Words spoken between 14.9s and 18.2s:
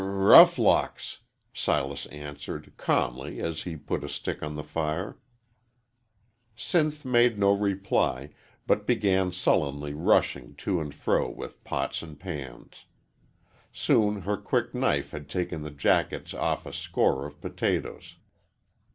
had taken the jackets off a score of potatoes.